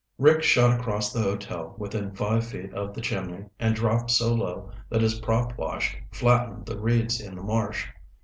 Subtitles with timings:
[0.17, 4.71] Rick shot across the hotel within five feet of the chimney and dropped so low
[4.89, 7.85] that his prop wash flattened the reeds in the marsh.